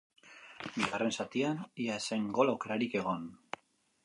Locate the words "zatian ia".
1.23-2.01